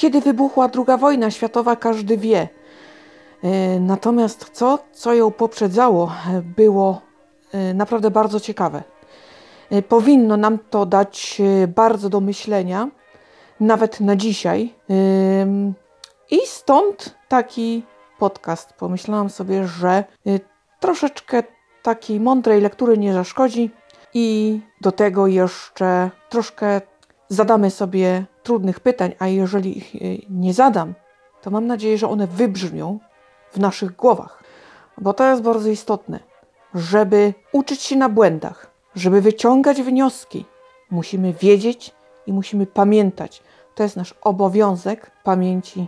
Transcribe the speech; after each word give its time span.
kiedy 0.00 0.20
wybuchła 0.20 0.68
II 0.74 0.98
wojna 0.98 1.30
światowa, 1.30 1.76
każdy 1.76 2.16
wie. 2.16 2.48
E, 3.42 3.80
natomiast 3.80 4.50
co, 4.52 4.78
co 4.92 5.14
ją 5.14 5.30
poprzedzało, 5.30 6.12
było 6.56 7.00
e, 7.52 7.74
naprawdę 7.74 8.10
bardzo 8.10 8.40
ciekawe. 8.40 8.82
E, 9.70 9.82
powinno 9.82 10.36
nam 10.36 10.58
to 10.70 10.86
dać 10.86 11.42
bardzo 11.68 12.08
do 12.08 12.20
myślenia, 12.20 12.88
nawet 13.60 14.00
na 14.00 14.16
dzisiaj. 14.16 14.74
I 16.30 16.38
stąd 16.46 17.14
taki 17.28 17.82
podcast. 18.18 18.72
Pomyślałam 18.72 19.30
sobie, 19.30 19.66
że 19.66 20.04
troszeczkę 20.80 21.42
takiej 21.82 22.20
mądrej 22.20 22.60
lektury 22.60 22.98
nie 22.98 23.12
zaszkodzi 23.12 23.70
i 24.14 24.60
do 24.80 24.92
tego 24.92 25.26
jeszcze 25.26 26.10
troszkę 26.28 26.80
zadamy 27.30 27.70
sobie 27.70 28.24
trudnych 28.42 28.80
pytań, 28.80 29.14
a 29.18 29.26
jeżeli 29.26 29.78
ich 29.78 29.94
nie 30.30 30.54
zadam, 30.54 30.94
to 31.42 31.50
mam 31.50 31.66
nadzieję, 31.66 31.98
że 31.98 32.08
one 32.08 32.26
wybrzmią 32.26 32.98
w 33.52 33.58
naszych 33.58 33.96
głowach. 33.96 34.42
Bo 34.98 35.12
to 35.12 35.30
jest 35.30 35.42
bardzo 35.42 35.68
istotne. 35.68 36.20
Żeby 36.74 37.34
uczyć 37.52 37.82
się 37.82 37.96
na 37.96 38.08
błędach, 38.08 38.70
żeby 38.94 39.20
wyciągać 39.20 39.82
wnioski, 39.82 40.44
musimy 40.90 41.32
wiedzieć 41.32 41.94
i 42.26 42.32
musimy 42.32 42.66
pamiętać. 42.66 43.42
To 43.74 43.82
jest 43.82 43.96
nasz 43.96 44.14
obowiązek 44.22 45.10
pamięci 45.24 45.86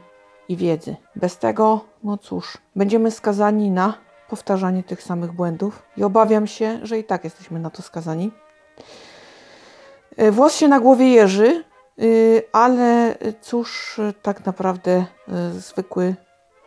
i 0.48 0.56
wiedzy. 0.56 0.96
Bez 1.16 1.38
tego, 1.38 1.80
no 2.04 2.18
cóż, 2.18 2.58
będziemy 2.76 3.10
skazani 3.10 3.70
na 3.70 3.94
powtarzanie 4.28 4.82
tych 4.82 5.02
samych 5.02 5.32
błędów 5.32 5.82
i 5.96 6.04
obawiam 6.04 6.46
się, 6.46 6.78
że 6.82 6.98
i 6.98 7.04
tak 7.04 7.24
jesteśmy 7.24 7.60
na 7.60 7.70
to 7.70 7.82
skazani. 7.82 8.32
E, 10.16 10.30
włos 10.30 10.54
się 10.54 10.68
na 10.68 10.80
głowie 10.80 11.08
jeży, 11.08 11.64
y, 12.02 12.42
ale 12.52 13.14
cóż, 13.40 14.00
tak 14.22 14.46
naprawdę 14.46 15.04
y, 15.28 15.60
zwykły 15.60 16.14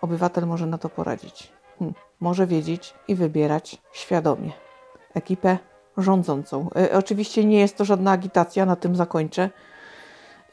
obywatel 0.01 0.47
może 0.47 0.65
na 0.65 0.77
to 0.77 0.89
poradzić. 0.89 1.51
Hm, 1.79 1.93
może 2.19 2.47
wiedzieć 2.47 2.93
i 3.07 3.15
wybierać 3.15 3.81
świadomie 3.91 4.51
ekipę 5.13 5.57
rządzącą. 5.97 6.69
E, 6.75 6.97
oczywiście 6.97 7.45
nie 7.45 7.59
jest 7.59 7.77
to 7.77 7.85
żadna 7.85 8.11
agitacja, 8.11 8.65
na 8.65 8.75
tym 8.75 8.95
zakończę. 8.95 9.49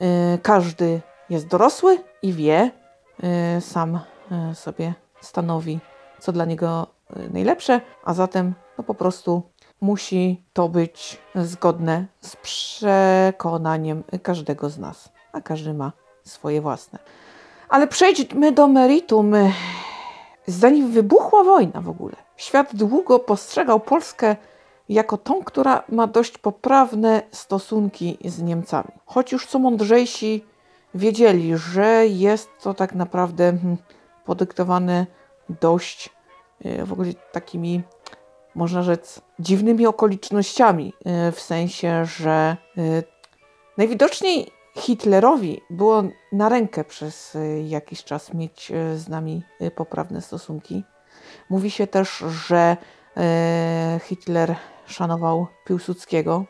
E, 0.00 0.38
każdy 0.38 1.00
jest 1.30 1.46
dorosły 1.46 1.98
i 2.22 2.32
wie, 2.32 2.70
e, 3.22 3.60
sam 3.60 3.98
e, 4.30 4.54
sobie 4.54 4.94
stanowi, 5.20 5.80
co 6.18 6.32
dla 6.32 6.44
niego 6.44 6.86
e, 7.10 7.28
najlepsze, 7.28 7.80
a 8.04 8.14
zatem 8.14 8.54
no 8.78 8.84
po 8.84 8.94
prostu 8.94 9.42
musi 9.82 10.42
to 10.52 10.68
być 10.68 11.18
zgodne 11.34 12.06
z 12.20 12.36
przekonaniem 12.36 14.04
każdego 14.22 14.70
z 14.70 14.78
nas, 14.78 15.12
a 15.32 15.40
każdy 15.40 15.74
ma 15.74 15.92
swoje 16.24 16.60
własne. 16.60 16.98
Ale 17.68 17.86
przejdźmy 17.86 18.52
do 18.52 18.68
meritum. 18.68 19.32
Zanim 20.46 20.90
wybuchła 20.90 21.44
wojna 21.44 21.80
w 21.80 21.88
ogóle, 21.88 22.16
świat 22.36 22.76
długo 22.76 23.18
postrzegał 23.18 23.80
Polskę 23.80 24.36
jako 24.88 25.16
tą, 25.16 25.44
która 25.44 25.82
ma 25.88 26.06
dość 26.06 26.38
poprawne 26.38 27.22
stosunki 27.30 28.18
z 28.24 28.42
Niemcami. 28.42 28.92
Choć 29.06 29.32
już 29.32 29.46
co 29.46 29.58
mądrzejsi 29.58 30.44
wiedzieli, 30.94 31.56
że 31.56 32.06
jest 32.06 32.50
to 32.62 32.74
tak 32.74 32.94
naprawdę 32.94 33.44
hmm, 33.44 33.76
podyktowane 34.24 35.06
dość 35.60 36.10
e, 36.64 36.84
w 36.86 36.92
ogóle 36.92 37.14
takimi, 37.32 37.82
można 38.54 38.82
rzec, 38.82 39.20
dziwnymi 39.38 39.86
okolicznościami, 39.86 40.92
e, 41.04 41.32
w 41.32 41.40
sensie, 41.40 42.04
że 42.04 42.56
e, 42.78 42.82
najwidoczniej 43.78 44.50
Hitlerowi 44.76 45.60
było 45.70 46.02
na 46.32 46.48
rękę 46.48 46.84
przez 46.84 47.34
y, 47.34 47.62
jakiś 47.68 48.04
czas 48.04 48.34
mieć 48.34 48.70
y, 48.70 48.98
z 48.98 49.08
nami 49.08 49.42
y, 49.62 49.70
poprawne 49.70 50.22
stosunki. 50.22 50.84
Mówi 51.50 51.70
się 51.70 51.86
też, 51.86 52.24
że 52.28 52.76
Hitler 54.02 54.56
szanował 54.86 55.46
Piłsudskiego, 55.66 56.44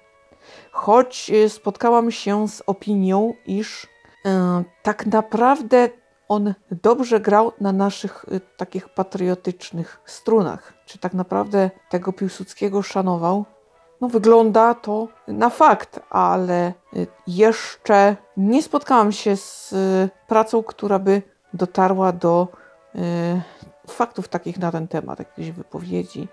choć 0.72 1.30
spotkałam 1.48 2.10
się 2.10 2.48
z 2.48 2.62
opinią, 2.66 3.34
iż 3.46 3.86
tak 4.82 5.06
naprawdę 5.06 5.88
on 6.32 6.54
dobrze 6.82 7.20
grał 7.20 7.53
na 7.60 7.72
naszych 7.72 8.26
takich 8.56 8.88
patriotycznych 8.88 10.00
strunach. 10.04 10.72
Czy 10.87 10.98
tak 10.98 11.15
naprawdę 11.15 11.70
tego 11.91 12.12
Piłsudskiego 12.12 12.82
szanował? 12.82 13.44
No, 14.00 14.09
wygląda 14.09 14.75
to 14.75 15.09
na 15.28 15.50
fakt, 15.50 16.00
ale 16.10 16.72
y, 16.97 17.06
jeszcze 17.26 18.16
nie 18.37 18.62
spotkałam 18.62 19.12
się 19.12 19.37
z 19.37 19.72
y, 19.72 20.10
pracą, 20.28 20.62
która 20.62 20.98
by 20.98 21.22
dotarła 21.54 22.12
do 22.12 22.49
y, 22.94 22.99
faktów 23.91 24.28
takich 24.28 24.59
na 24.59 24.72
ten 24.72 24.88
temat, 24.88 25.19
jakichś 25.19 25.50
wypowiedzi. 25.50 26.28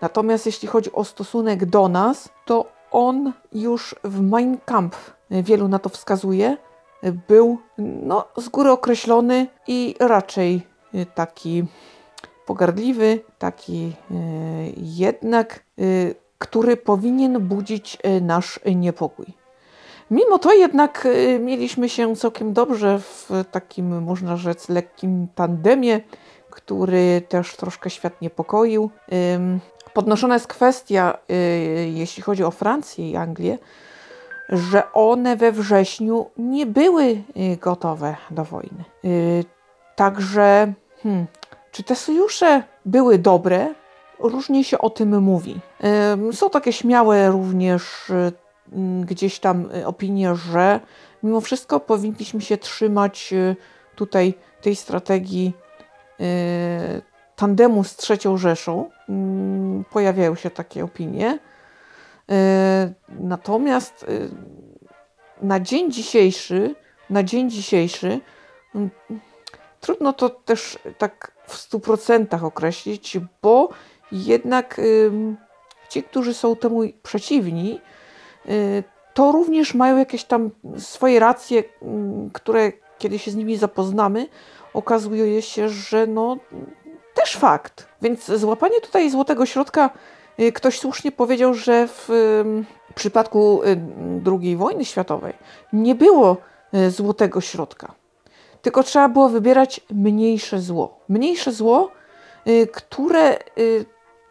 Natomiast 0.00 0.46
jeśli 0.46 0.68
chodzi 0.68 0.92
o 0.92 1.04
stosunek 1.04 1.64
do 1.64 1.88
nas, 1.88 2.28
to 2.44 2.64
on 2.90 3.32
już 3.52 3.94
w 4.04 4.20
Mein 4.20 4.58
Kampf 4.64 5.16
wielu 5.30 5.68
na 5.68 5.78
to 5.78 5.88
wskazuje, 5.88 6.56
był 7.28 7.58
no, 7.78 8.24
z 8.36 8.48
góry 8.48 8.70
określony 8.70 9.46
i 9.66 9.94
raczej 10.00 10.66
taki 11.14 11.64
pogardliwy, 12.46 13.20
taki 13.38 13.92
jednak 14.76 15.64
który 16.38 16.76
powinien 16.76 17.40
budzić 17.40 17.98
nasz 18.20 18.60
niepokój. 18.74 19.26
Mimo 20.10 20.38
to 20.38 20.52
jednak 20.52 21.08
mieliśmy 21.40 21.88
się 21.88 22.16
całkiem 22.16 22.52
dobrze 22.52 22.98
w 22.98 23.30
takim, 23.50 24.02
można 24.02 24.36
rzec, 24.36 24.68
lekkim 24.68 25.26
tandemie, 25.34 26.00
który 26.50 27.22
też 27.28 27.56
troszkę 27.56 27.90
świat 27.90 28.22
niepokoił. 28.22 28.90
Podnoszona 29.94 30.34
jest 30.34 30.46
kwestia, 30.46 31.18
jeśli 31.86 32.22
chodzi 32.22 32.44
o 32.44 32.50
Francję 32.50 33.10
i 33.10 33.16
Anglię, 33.16 33.58
że 34.48 34.92
one 34.92 35.36
we 35.36 35.52
wrześniu 35.52 36.26
nie 36.36 36.66
były 36.66 37.22
gotowe 37.60 38.16
do 38.30 38.44
wojny. 38.44 38.84
Także, 39.96 40.72
hmm, 41.02 41.26
czy 41.72 41.82
te 41.82 41.94
sojusze 41.94 42.62
były 42.84 43.18
dobre? 43.18 43.74
różnie 44.18 44.64
się 44.64 44.78
o 44.78 44.90
tym 44.90 45.22
mówi. 45.22 45.60
Są 46.32 46.50
takie 46.50 46.72
śmiałe 46.72 47.30
również 47.30 48.10
y, 48.10 48.32
gdzieś 49.04 49.38
tam 49.38 49.68
y, 49.76 49.86
opinie, 49.86 50.34
że 50.34 50.80
mimo 51.22 51.40
wszystko 51.40 51.80
powinniśmy 51.80 52.40
się 52.40 52.56
trzymać 52.56 53.32
y, 53.32 53.56
tutaj 53.94 54.34
tej 54.62 54.76
strategii 54.76 55.52
tandemu 57.36 57.84
z 57.84 57.96
trzecią 57.96 58.36
Rzeszą. 58.36 58.90
Pojawiają 59.90 60.34
się 60.34 60.50
takie 60.50 60.84
opinie. 60.84 61.38
Natomiast 63.08 64.06
na 65.42 65.60
dzień 65.60 65.92
dzisiejszy, 65.92 66.74
na 67.10 67.22
dzień 67.22 67.50
dzisiejszy 67.50 68.20
trudno 69.80 70.12
to 70.12 70.30
też 70.30 70.78
tak 70.98 71.32
w 71.46 71.70
100% 71.70 72.44
określić, 72.44 73.18
bo 73.42 73.68
jednak 74.12 74.80
ci, 75.88 76.02
którzy 76.02 76.34
są 76.34 76.56
temu 76.56 76.80
przeciwni, 77.02 77.80
to 79.14 79.32
również 79.32 79.74
mają 79.74 79.96
jakieś 79.96 80.24
tam 80.24 80.50
swoje 80.78 81.20
racje, 81.20 81.64
które 82.32 82.72
kiedy 82.98 83.18
się 83.18 83.30
z 83.30 83.36
nimi 83.36 83.56
zapoznamy, 83.56 84.28
okazuje 84.74 85.42
się, 85.42 85.68
że 85.68 86.06
no 86.06 86.36
też 87.14 87.36
fakt. 87.36 87.88
Więc 88.02 88.24
złapanie 88.24 88.80
tutaj 88.80 89.10
złotego 89.10 89.46
środka, 89.46 89.90
ktoś 90.54 90.78
słusznie 90.78 91.12
powiedział, 91.12 91.54
że 91.54 91.88
w 91.88 92.08
przypadku 92.94 93.62
y, 93.62 93.80
II 94.40 94.56
wojny 94.56 94.84
światowej 94.84 95.32
nie 95.72 95.94
było 95.94 96.36
złotego 96.88 97.40
środka. 97.40 97.94
Tylko 98.62 98.82
trzeba 98.82 99.08
było 99.08 99.28
wybierać 99.28 99.80
mniejsze 99.90 100.60
zło. 100.60 101.00
Mniejsze 101.08 101.52
zło, 101.52 101.90
które 102.72 103.38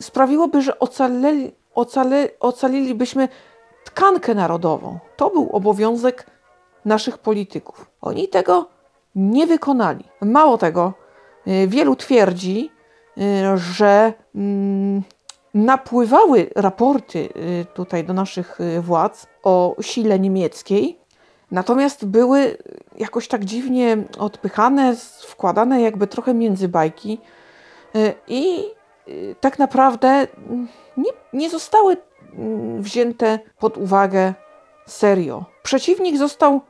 sprawiłoby, 0.02 0.62
że 0.62 0.80
ocaleli, 0.80 1.52
ocale, 1.76 2.30
ocalilibyśmy 2.40 3.28
tkankę 3.84 4.36
narodową. 4.36 5.00
To 5.18 5.30
był 5.30 5.50
obowiązek 5.52 6.26
naszych 6.86 7.18
polityków. 7.18 7.86
Oni 8.02 8.28
tego 8.28 8.70
nie 9.16 9.48
wykonali. 9.48 10.04
Mało 10.22 10.58
tego, 10.58 10.94
y, 11.48 11.68
wielu 11.68 11.96
twierdzi, 11.96 12.72
y, 13.18 13.22
że 13.58 14.14
mm, 14.36 15.04
napływały 15.56 16.50
raporty 16.56 17.20
y, 17.20 17.66
tutaj 17.74 18.04
do 18.04 18.14
naszych 18.14 18.60
władz 18.82 19.28
o 19.44 19.76
sile 19.82 20.20
niemieckiej, 20.20 21.00
natomiast 21.52 22.06
były 22.06 22.58
jakoś 22.98 23.28
tak 23.28 23.46
dziwnie 23.46 23.98
odpychane, 24.18 24.96
wkładane 25.28 25.82
jakby 25.82 26.08
trochę 26.08 26.34
między 26.34 26.68
bajki 26.68 27.20
i 28.28 28.66
Y, 29.08 29.36
tak 29.40 29.60
naprawdę 29.60 30.28
nie, 30.98 31.12
nie 31.34 31.50
zostały 31.50 31.98
mm, 32.34 32.82
wzięte 32.82 33.40
pod 33.60 33.78
uwagę 33.78 34.34
serio. 34.86 35.46
Przeciwnik 35.64 36.18
został 36.18 36.62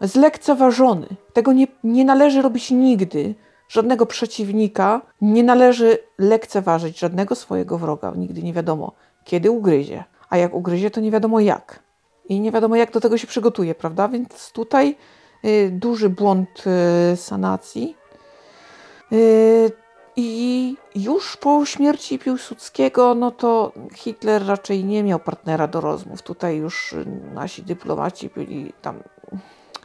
zlekceważony. 0.00 1.06
Tego 1.32 1.52
nie, 1.52 1.66
nie 1.84 2.04
należy 2.04 2.42
robić 2.42 2.70
nigdy. 2.70 3.34
Żadnego 3.68 4.06
przeciwnika 4.06 5.00
nie 5.20 5.42
należy 5.44 5.98
lekceważyć, 6.18 6.98
żadnego 6.98 7.34
swojego 7.34 7.78
wroga. 7.78 8.12
Nigdy 8.16 8.42
nie 8.42 8.52
wiadomo, 8.52 8.92
kiedy 9.24 9.50
ugryzie. 9.50 10.04
A 10.30 10.36
jak 10.36 10.54
ugryzie, 10.54 10.90
to 10.90 11.00
nie 11.00 11.10
wiadomo 11.10 11.40
jak. 11.40 11.82
I 12.28 12.40
nie 12.40 12.52
wiadomo, 12.52 12.76
jak 12.76 12.92
do 12.92 13.00
tego 13.00 13.18
się 13.18 13.26
przygotuje, 13.26 13.74
prawda? 13.74 14.08
Więc 14.08 14.52
tutaj 14.52 14.96
y, 15.44 15.70
duży 15.72 16.08
błąd 16.10 16.64
y, 17.12 17.16
sanacji. 17.16 17.96
Y, 19.12 19.72
I 20.16 20.76
już 20.94 21.36
po 21.36 21.66
śmierci 21.66 22.18
Piłsudskiego, 22.18 23.14
no 23.14 23.30
to 23.30 23.72
Hitler 23.94 24.46
raczej 24.46 24.84
nie 24.84 25.02
miał 25.02 25.18
partnera 25.18 25.66
do 25.66 25.80
rozmów. 25.80 26.22
Tutaj 26.22 26.56
już 26.56 26.94
nasi 27.34 27.62
dyplomaci 27.62 28.30
byli 28.34 28.72
tam 28.82 29.02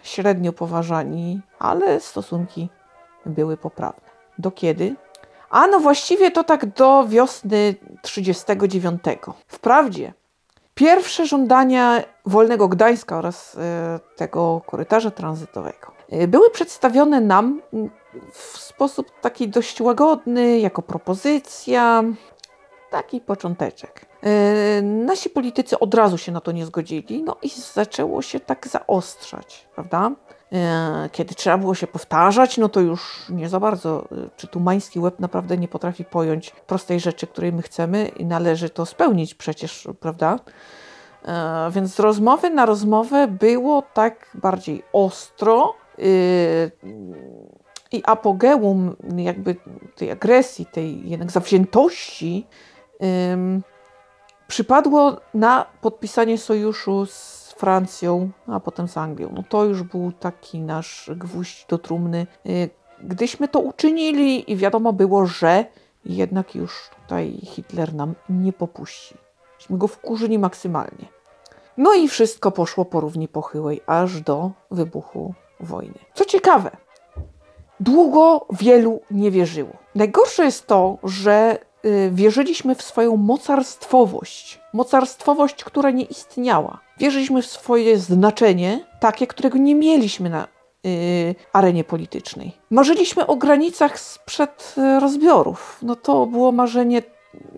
średnio 0.04 0.54
poważani, 0.54 1.42
ale 1.60 2.00
stosunki 2.00 2.70
były 3.26 3.58
poprawne. 3.58 4.10
Do 4.38 4.52
kiedy? 4.52 4.96
A 5.50 5.68
no 5.68 5.80
właściwie 5.80 6.32
to 6.32 6.44
tak 6.44 6.66
do 6.66 7.08
wiosny 7.08 7.76
39. 8.02 9.04
Wprawdzie 9.48 10.14
pierwsze 10.76 11.26
żądania 11.26 12.04
wolnego 12.26 12.68
Gdańska 12.68 13.18
oraz 13.18 13.58
e, 13.58 14.00
tego 14.16 14.62
korytarza 14.66 15.12
tranzytowego 15.12 15.92
e, 16.10 16.28
były 16.28 16.50
przedstawione 16.50 17.22
nam 17.22 17.62
w 18.32 18.58
sposób 18.58 19.12
taki 19.22 19.50
dość 19.50 19.82
łagodny, 19.82 20.60
jako 20.60 20.82
propozycja, 20.82 22.04
taki 22.92 23.22
począteczek. 23.22 24.06
E, 24.24 24.82
nasi 24.82 25.30
politycy 25.30 25.80
od 25.80 25.94
razu 25.94 26.18
się 26.18 26.32
na 26.32 26.42
to 26.42 26.52
nie 26.52 26.66
zgodzili, 26.66 27.24
no 27.24 27.38
i 27.42 27.50
zaczęło 27.74 28.22
się 28.22 28.40
tak 28.40 28.68
zaostrzać, 28.68 29.68
prawda? 29.76 30.12
E, 30.54 31.10
kiedy 31.12 31.36
trzeba 31.36 31.58
było 31.58 31.76
się 31.76 31.88
powtarzać, 31.88 32.58
no 32.58 32.70
to 32.70 32.80
już 32.80 33.26
nie 33.30 33.50
za 33.50 33.60
bardzo. 33.60 34.08
E, 34.12 34.30
czy 34.38 34.48
tumański 34.48 35.00
łeb 35.00 35.20
naprawdę 35.20 35.58
nie 35.58 35.68
potrafi 35.68 36.06
pojąć 36.06 36.50
prostej 36.50 37.00
rzeczy, 37.00 37.28
której 37.28 37.54
my 37.54 37.62
chcemy 37.62 38.08
i 38.08 38.26
należy 38.26 38.70
to 38.70 38.86
spełnić 38.86 39.36
przecież, 39.36 39.88
prawda? 40.00 40.40
Więc 41.72 41.96
z 41.96 42.00
rozmowy 42.00 42.50
na 42.50 42.66
rozmowę 42.66 43.28
było 43.28 43.84
tak 43.94 44.30
bardziej 44.34 44.84
ostro 44.94 45.74
i 47.92 48.04
apogeum 48.06 48.96
jakby 49.18 49.56
tej 49.96 50.12
agresji, 50.12 50.66
tej 50.66 51.10
jednak 51.10 51.32
zawziętości 51.32 52.48
przypadło 54.48 55.18
na 55.34 55.66
podpisanie 55.82 56.38
sojuszu 56.38 57.06
z 57.06 57.43
Francją, 57.64 58.30
a 58.48 58.60
potem 58.60 58.88
z 58.88 58.98
Anglią. 58.98 59.30
No 59.34 59.44
to 59.50 59.66
już 59.66 59.84
był 59.84 60.12
taki 60.12 60.60
nasz 60.60 61.12
gwóźdź 61.16 61.66
do 61.70 61.78
trumny. 61.78 62.28
Y, 62.46 62.70
gdyśmy 63.04 63.48
to 63.48 63.60
uczynili 63.60 64.52
i 64.52 64.56
wiadomo 64.56 64.94
było, 64.94 65.26
że 65.26 65.66
jednak 66.06 66.56
już 66.56 66.90
tutaj 67.02 67.40
Hitler 67.44 67.94
nam 67.94 68.16
nie 68.30 68.54
popuści. 68.54 69.16
Myśmy 69.58 69.78
go 69.78 69.88
wkurzyli 69.88 70.40
maksymalnie. 70.40 71.06
No 71.78 71.94
i 71.94 72.08
wszystko 72.08 72.52
poszło 72.52 72.86
po 72.86 73.00
równi 73.00 73.28
pochyłej, 73.28 73.82
aż 73.88 74.22
do 74.22 74.52
wybuchu 74.72 75.34
wojny. 75.60 76.00
Co 76.14 76.26
ciekawe, 76.26 76.72
długo 77.80 78.46
wielu 78.52 79.02
nie 79.12 79.32
wierzyło. 79.32 79.74
Najgorsze 79.96 80.46
jest 80.46 80.68
to, 80.68 80.98
że 81.04 81.58
wierzyliśmy 82.12 82.76
w 82.76 82.82
swoją 82.82 83.18
mocarstwowość. 83.18 84.60
Mocarstwowość, 84.74 85.64
która 85.64 85.92
nie 85.92 86.04
istniała. 86.04 86.80
Wierzyliśmy 86.98 87.42
w 87.42 87.46
swoje 87.46 87.98
znaczenie, 87.98 88.86
takie, 89.00 89.28
którego 89.28 89.58
nie 89.58 89.76
mieliśmy 89.76 90.30
na 90.30 90.48
y, 90.86 91.36
arenie 91.54 91.84
politycznej. 91.84 92.58
Marzyliśmy 92.70 93.28
o 93.28 93.36
granicach 93.36 94.00
sprzed 94.00 94.76
y, 94.78 95.00
rozbiorów. 95.00 95.80
No 95.82 95.96
to 95.96 96.26
było 96.26 96.52
marzenie, 96.52 97.02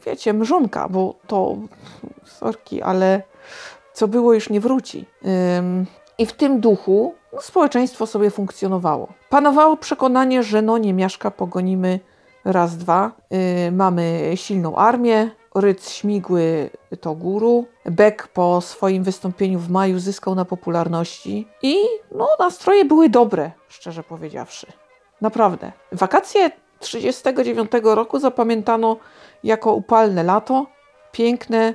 wiecie, 0.06 0.34
mrzonka, 0.34 0.90
bo 0.90 1.16
to, 1.28 1.56
sorki, 2.26 2.82
ale 2.82 3.22
co 3.94 4.08
było 4.08 4.34
już 4.34 4.50
nie 4.50 4.60
wróci. 4.60 5.06
I 6.18 6.26
w 6.26 6.34
tym 6.34 6.60
duchu 6.60 7.14
no, 7.34 7.42
społeczeństwo 7.42 8.08
sobie 8.08 8.30
funkcjonowało. 8.30 9.08
Panowało 9.30 9.78
przekonanie, 9.78 10.44
że 10.44 10.62
no 10.62 10.78
nie 10.78 10.94
mieszka, 10.94 11.32
pogonimy 11.32 12.00
Raz, 12.46 12.78
dwa. 12.78 13.12
Yy, 13.32 13.72
mamy 13.72 14.32
silną 14.36 14.76
armię. 14.76 15.32
Ryc 15.56 15.90
Śmigły 15.90 16.70
to 17.02 17.16
guru. 17.16 17.66
Beck 17.86 18.28
po 18.28 18.62
swoim 18.62 19.04
wystąpieniu 19.04 19.60
w 19.60 19.70
maju 19.70 20.00
zyskał 20.00 20.36
na 20.36 20.46
popularności 20.46 21.48
i 21.62 21.76
no, 22.12 22.28
nastroje 22.40 22.86
były 22.86 23.10
dobre, 23.10 23.52
szczerze 23.68 24.04
powiedziawszy. 24.04 24.68
Naprawdę. 25.22 25.72
Wakacje 25.92 26.52
1939 26.80 27.72
roku 27.96 28.20
zapamiętano 28.20 28.98
jako 29.44 29.74
upalne 29.74 30.24
lato, 30.24 30.66
piękne, 31.12 31.74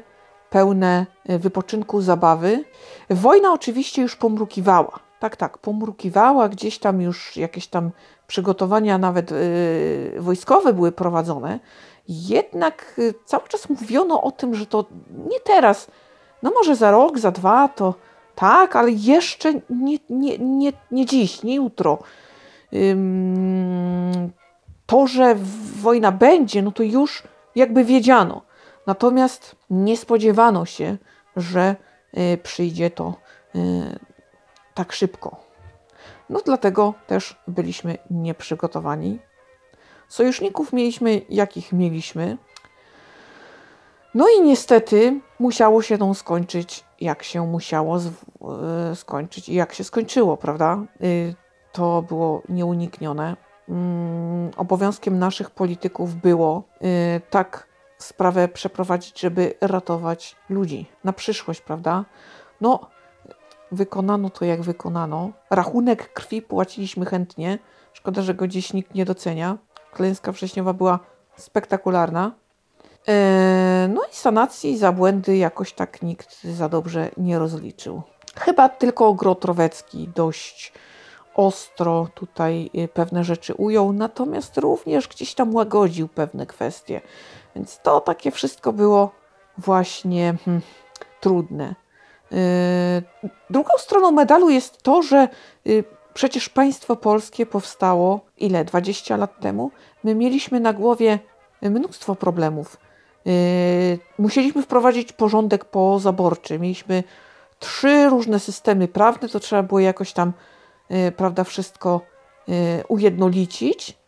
pełne 0.50 1.06
wypoczynku, 1.28 2.00
zabawy. 2.00 2.64
Wojna 3.10 3.52
oczywiście 3.52 4.02
już 4.02 4.16
pomrukiwała. 4.16 5.09
Tak, 5.20 5.36
tak, 5.36 5.58
pomrukiwała, 5.58 6.48
gdzieś 6.48 6.78
tam 6.78 7.00
już 7.00 7.36
jakieś 7.36 7.66
tam 7.66 7.90
przygotowania 8.26 8.98
nawet 8.98 9.30
yy, 9.30 10.20
wojskowe 10.20 10.72
były 10.72 10.92
prowadzone, 10.92 11.60
jednak 12.08 12.94
yy, 12.98 13.14
cały 13.24 13.48
czas 13.48 13.68
mówiono 13.68 14.22
o 14.22 14.30
tym, 14.30 14.54
że 14.54 14.66
to 14.66 14.84
nie 15.30 15.40
teraz, 15.40 15.90
no 16.42 16.50
może 16.50 16.76
za 16.76 16.90
rok, 16.90 17.18
za 17.18 17.30
dwa, 17.30 17.68
to 17.68 17.94
tak, 18.34 18.76
ale 18.76 18.90
jeszcze 18.90 19.54
nie, 19.70 19.98
nie, 20.10 20.38
nie, 20.38 20.72
nie 20.90 21.06
dziś, 21.06 21.42
nie 21.42 21.54
jutro. 21.54 21.98
to, 24.86 25.06
że 25.06 25.36
wojna 25.80 26.12
będzie, 26.12 26.62
no 26.62 26.72
to 26.72 26.82
już 26.82 27.22
jakby 27.54 27.84
wiedziano. 27.84 28.42
Natomiast 28.86 29.56
nie 29.70 29.96
spodziewano 29.96 30.64
się, 30.66 30.96
że 31.36 31.76
y, 32.18 32.38
przyjdzie 32.42 32.90
to 32.90 33.14
y, 33.54 33.58
tak 34.80 34.92
szybko. 34.92 35.36
No 36.30 36.40
dlatego 36.44 36.94
też 37.06 37.36
byliśmy 37.48 37.98
nieprzygotowani. 38.10 39.18
Sojuszników 40.08 40.72
mieliśmy, 40.72 41.22
jakich 41.28 41.72
mieliśmy. 41.72 42.36
No 44.14 44.26
i 44.28 44.42
niestety 44.42 45.20
musiało 45.38 45.82
się 45.82 45.98
to 45.98 46.14
skończyć, 46.14 46.84
jak 47.00 47.22
się 47.22 47.46
musiało 47.46 47.98
e, 47.98 48.96
skończyć 48.96 49.48
i 49.48 49.54
jak 49.54 49.72
się 49.72 49.84
skończyło, 49.84 50.36
prawda? 50.36 50.78
Y, 51.02 51.34
to 51.72 52.02
było 52.02 52.42
nieuniknione. 52.48 53.36
Mm, 53.68 54.50
obowiązkiem 54.56 55.18
naszych 55.18 55.50
polityków 55.50 56.14
było 56.14 56.62
y, 56.82 57.20
tak 57.30 57.66
sprawę 57.98 58.48
przeprowadzić, 58.48 59.20
żeby 59.20 59.54
ratować 59.60 60.36
ludzi 60.48 60.86
na 61.04 61.12
przyszłość, 61.12 61.60
prawda? 61.60 62.04
No, 62.60 62.90
wykonano 63.72 64.30
to, 64.30 64.44
jak 64.44 64.62
wykonano. 64.62 65.30
Rachunek 65.50 66.12
krwi 66.12 66.42
płaciliśmy 66.42 67.06
chętnie. 67.06 67.58
Szkoda, 67.92 68.22
że 68.22 68.34
go 68.34 68.46
dziś 68.46 68.72
nikt 68.72 68.94
nie 68.94 69.04
docenia. 69.04 69.58
Klęska 69.92 70.32
wrześniowa 70.32 70.72
była 70.72 70.98
spektakularna. 71.36 72.32
E, 73.08 73.88
no 73.94 74.02
i 74.12 74.14
sanacji 74.14 74.78
za 74.78 74.92
błędy 74.92 75.36
jakoś 75.36 75.72
tak 75.72 76.02
nikt 76.02 76.44
za 76.44 76.68
dobrze 76.68 77.10
nie 77.16 77.38
rozliczył. 77.38 78.02
Chyba 78.36 78.68
tylko 78.68 79.14
Grotrowecki 79.14 80.08
dość 80.14 80.72
ostro 81.34 82.08
tutaj 82.14 82.70
e, 82.74 82.88
pewne 82.88 83.24
rzeczy 83.24 83.54
ujął, 83.54 83.92
natomiast 83.92 84.58
również 84.58 85.08
gdzieś 85.08 85.34
tam 85.34 85.54
łagodził 85.54 86.08
pewne 86.08 86.46
kwestie. 86.46 87.00
Więc 87.56 87.80
to 87.82 88.00
takie 88.00 88.30
wszystko 88.30 88.72
było 88.72 89.10
właśnie 89.58 90.34
hmm, 90.44 90.62
trudne. 91.20 91.74
Yy, 92.30 93.28
drugą 93.50 93.70
stroną 93.78 94.10
medalu 94.10 94.50
jest 94.50 94.82
to, 94.82 95.02
że 95.02 95.28
yy, 95.64 95.84
przecież 96.14 96.48
państwo 96.48 96.96
polskie 96.96 97.46
powstało 97.46 98.20
ile? 98.38 98.64
20 98.64 99.16
lat 99.16 99.40
temu. 99.40 99.70
My 100.04 100.14
mieliśmy 100.14 100.60
na 100.60 100.72
głowie 100.72 101.18
mnóstwo 101.62 102.14
problemów. 102.14 102.76
Yy, 103.24 103.32
musieliśmy 104.18 104.62
wprowadzić 104.62 105.12
porządek 105.12 105.64
pozaborczy. 105.64 106.58
Mieliśmy 106.58 107.04
trzy 107.58 108.08
różne 108.08 108.40
systemy 108.40 108.88
prawne, 108.88 109.28
to 109.28 109.40
trzeba 109.40 109.62
było 109.62 109.80
jakoś 109.80 110.12
tam, 110.12 110.32
prawda, 111.16 111.44
wszystko 111.44 112.00
ujednolicić, 112.88 113.98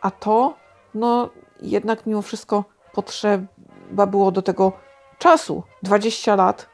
a 0.00 0.10
to, 0.10 0.54
no, 0.94 1.30
jednak 1.62 2.06
mimo 2.06 2.22
wszystko 2.22 2.64
potrzeba 2.92 4.06
było 4.06 4.30
do 4.30 4.42
tego 4.42 4.72
czasu. 5.18 5.62
20 5.82 6.36
lat 6.36 6.73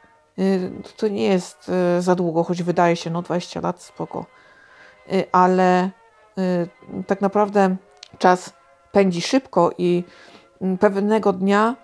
to 0.97 1.07
nie 1.07 1.23
jest 1.23 1.71
y, 1.97 2.01
za 2.01 2.15
długo, 2.15 2.43
choć 2.43 2.63
wydaje 2.63 2.95
się, 2.95 3.09
no 3.09 3.21
20 3.21 3.61
lat, 3.61 3.81
spoko. 3.81 4.25
Y, 5.13 5.25
ale 5.31 5.89
tak 7.07 7.21
naprawdę 7.21 7.75
czas 8.17 8.53
pędzi 8.91 9.21
szybko 9.21 9.71
i 9.77 10.03
mm, 10.61 10.77
pewnego 10.77 11.33
dnia, 11.33 11.75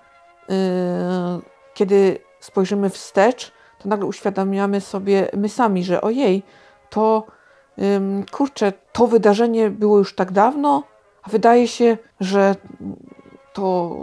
kiedy 1.74 2.20
spojrzymy 2.40 2.90
wstecz, 2.90 3.52
to 3.80 3.90
nagle 3.90 4.06
uświadamiamy 4.06 4.82
sobie 4.82 5.28
my 5.38 5.50
sami, 5.50 5.84
że 5.84 6.02
ojej, 6.02 6.44
to 6.90 7.26
kurczę, 8.32 8.74
to 8.92 9.08
wydarzenie 9.08 9.70
było 9.70 9.98
już 9.98 10.16
tak 10.16 10.32
dawno, 10.32 10.84
a 11.24 11.30
wydaje 11.30 11.68
się, 11.68 11.98
że 12.20 12.56
to 13.54 13.96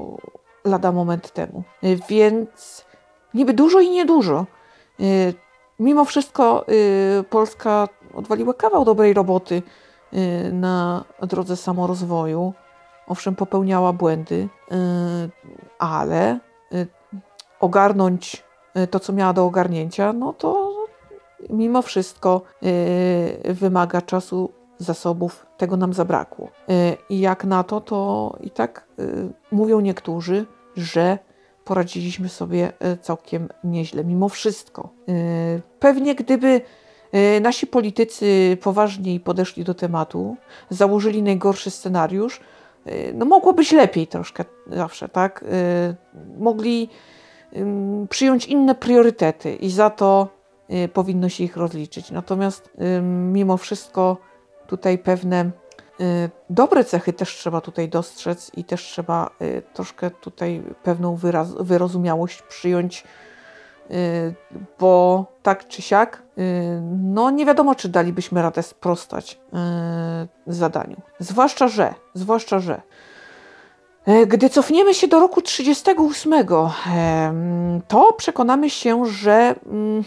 lada 0.65 0.93
moment 0.93 1.33
temu. 1.33 1.63
Więc 2.09 2.85
niby 3.35 3.53
dużo 3.53 3.81
i 3.81 3.91
niedużo. 3.91 4.47
Mimo 5.79 6.05
wszystko 6.05 6.67
Polska 7.31 7.89
odwaliła 8.15 8.55
kawał 8.55 8.85
dobrej 8.85 9.15
roboty 9.15 9.63
na 10.53 11.05
drodze 11.23 11.57
samorozwoju. 11.57 12.53
Owszem, 13.07 13.35
popełniała 13.35 13.93
błędy, 13.93 14.49
ale 15.79 16.39
ogarnąć 17.61 18.45
to, 18.91 19.01
co 19.01 19.13
miała 19.13 19.33
do 19.33 19.45
ogarnięcia, 19.45 20.13
no 20.13 20.33
to 20.33 20.75
mimo 21.51 21.83
wszystko 21.83 22.43
y, 22.63 23.55
wymaga 23.55 24.03
czasu, 24.03 24.53
zasobów, 24.79 25.47
tego 25.57 25.77
nam 25.77 25.95
zabrakło. 25.95 26.49
Y, 26.71 26.97
I 27.09 27.21
jak 27.21 27.45
na 27.45 27.65
to, 27.65 27.81
to 27.81 28.33
i 28.41 28.51
tak 28.51 28.87
y, 28.99 29.33
mówią 29.53 29.81
niektórzy, 29.81 30.47
że 30.77 31.19
poradziliśmy 31.65 32.29
sobie 32.29 32.73
całkiem 33.01 33.49
nieźle, 33.65 34.05
mimo 34.05 34.29
wszystko. 34.29 34.89
Pewnie 35.79 36.15
gdyby 36.15 36.61
nasi 37.41 37.67
politycy 37.67 38.59
poważniej 38.63 39.21
podeszli 39.21 39.65
do 39.65 39.75
tematu, 39.75 40.37
założyli 40.71 41.23
najgorszy 41.23 41.71
scenariusz, 41.71 42.41
no 43.15 43.27
mogło 43.27 43.53
być 43.53 43.73
lepiej 43.73 44.07
troszkę 44.07 44.45
zawsze, 44.67 45.09
tak? 45.09 45.45
Mogli 46.39 46.89
przyjąć 48.11 48.47
inne 48.47 48.75
priorytety 48.75 49.55
i 49.55 49.71
za 49.71 49.91
to 49.91 50.29
powinno 50.93 51.29
się 51.29 51.45
ich 51.45 51.57
rozliczyć. 51.57 52.11
Natomiast 52.11 52.71
mimo 53.33 53.57
wszystko 53.57 54.17
tutaj 54.67 54.99
pewne 54.99 55.51
dobre 56.51 56.85
cechy 56.85 57.13
też 57.13 57.37
trzeba 57.37 57.61
tutaj 57.61 57.89
dostrzec 57.89 58.51
i 58.57 58.65
też 58.65 58.83
trzeba 58.83 59.31
y, 59.43 59.63
troszkę 59.75 60.11
tutaj 60.11 60.63
pewną 60.83 61.17
wyraz, 61.17 61.55
wyrozumiałość 61.61 62.43
przyjąć, 62.43 63.05
bo 64.79 65.27
tak 65.43 65.69
czy 65.69 65.83
siak, 65.83 66.23
no 67.03 67.31
nie 67.31 67.47
wiadomo, 67.47 67.75
czy 67.75 67.89
dalibyśmy 67.89 68.43
radę 68.43 68.63
sprostać 68.63 69.41
zadaniu. 70.47 70.97
Zwłaszcza, 71.19 71.69
że, 71.69 71.95
zwłaszcza, 72.15 72.59
że 72.59 72.81
gdy 74.27 74.49
cofniemy 74.49 74.95
się 74.95 75.09
do 75.09 75.21
roku 75.21 75.43
38, 75.43 76.47
to 77.89 78.13
przekonamy 78.13 78.71
się, 78.71 79.07
że 79.07 79.55
hmm, 79.65 80.05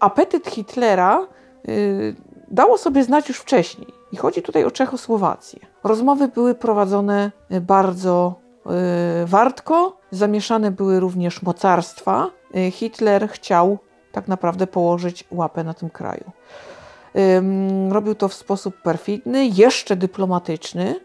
apetyt 0.00 0.46
Hitlera 0.46 1.26
y, 1.68 2.16
dało 2.50 2.78
sobie 2.78 3.04
znać 3.04 3.28
już 3.28 3.38
wcześniej. 3.38 3.97
I 4.12 4.16
chodzi 4.16 4.42
tutaj 4.42 4.64
o 4.64 4.70
Czechosłowację. 4.70 5.60
Rozmowy 5.84 6.28
były 6.28 6.54
prowadzone 6.54 7.32
bardzo 7.60 8.34
y, 9.22 9.26
wartko, 9.26 9.96
zamieszane 10.10 10.70
były 10.70 11.00
również 11.00 11.42
mocarstwa. 11.42 12.30
Y, 12.56 12.70
Hitler 12.70 13.28
chciał 13.28 13.78
tak 14.12 14.28
naprawdę 14.28 14.66
położyć 14.66 15.24
łapę 15.30 15.64
na 15.64 15.74
tym 15.74 15.90
kraju. 15.90 16.24
Robił 17.90 18.14
to 18.14 18.28
w 18.28 18.34
sposób 18.34 18.82
perfidny, 18.82 19.46
jeszcze 19.46 19.96
dyplomatyczny, 19.96 21.00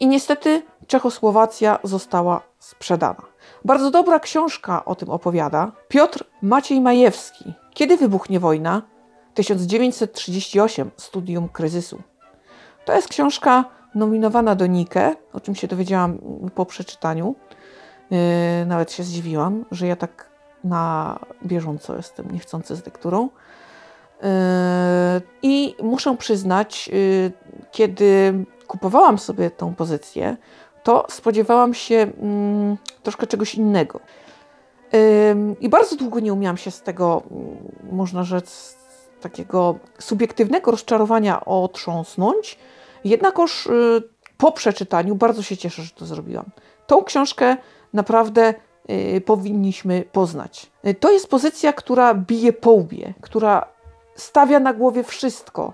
i 0.00 0.06
niestety 0.06 0.62
Czechosłowacja 0.86 1.78
została 1.82 2.40
sprzedana. 2.58 3.22
Bardzo 3.64 3.90
dobra 3.90 4.20
książka 4.20 4.84
o 4.84 4.94
tym 4.94 5.10
opowiada. 5.10 5.72
Piotr 5.88 6.24
Maciej 6.42 6.80
Majewski. 6.80 7.54
Kiedy 7.74 7.96
wybuchnie 7.96 8.40
wojna? 8.40 8.82
1938. 9.34 10.90
Studium 10.96 11.48
kryzysu. 11.48 12.02
To 12.84 12.94
jest 12.94 13.08
książka 13.08 13.64
nominowana 13.94 14.54
do 14.54 14.66
Nike, 14.66 15.16
o 15.32 15.40
czym 15.40 15.54
się 15.54 15.68
dowiedziałam 15.68 16.18
po 16.54 16.66
przeczytaniu. 16.66 17.34
Yy, 18.10 18.18
nawet 18.66 18.92
się 18.92 19.02
zdziwiłam, 19.02 19.64
że 19.70 19.86
ja 19.86 19.96
tak 19.96 20.30
na 20.64 21.18
bieżąco 21.46 21.96
jestem 21.96 22.30
niechcący 22.30 22.76
z 22.76 22.86
lekturą. 22.86 23.28
Yy, 24.22 24.28
I 25.42 25.74
muszę 25.82 26.16
przyznać, 26.16 26.88
yy, 26.88 27.32
kiedy 27.72 28.44
kupowałam 28.66 29.18
sobie 29.18 29.50
tą 29.50 29.74
pozycję, 29.74 30.36
to 30.82 31.06
spodziewałam 31.10 31.74
się 31.74 32.06
mm, 32.20 32.76
troszkę 33.02 33.26
czegoś 33.26 33.54
innego. 33.54 34.00
I 35.60 35.68
bardzo 35.68 35.96
długo 35.96 36.20
nie 36.20 36.32
umiałam 36.32 36.56
się 36.56 36.70
z 36.70 36.82
tego, 36.82 37.22
mm, 37.30 37.56
można 37.92 38.24
rzec, 38.24 38.76
takiego 39.24 39.78
subiektywnego 39.98 40.70
rozczarowania 40.70 41.44
otrząsnąć. 41.44 42.58
Jednakoż 43.04 43.66
y, 43.66 43.70
po 44.38 44.52
przeczytaniu 44.52 45.14
bardzo 45.14 45.42
się 45.42 45.56
cieszę, 45.56 45.82
że 45.82 45.90
to 45.90 46.06
zrobiłam. 46.06 46.44
Tą 46.86 47.04
książkę 47.04 47.56
naprawdę 47.92 48.54
y, 49.16 49.20
powinniśmy 49.20 50.04
poznać. 50.12 50.70
Y, 50.86 50.94
to 50.94 51.12
jest 51.12 51.28
pozycja, 51.28 51.72
która 51.72 52.14
bije 52.14 52.52
po 52.52 52.70
łbie, 52.70 53.14
która 53.20 53.66
stawia 54.16 54.60
na 54.60 54.72
głowie 54.72 55.04
wszystko. 55.04 55.72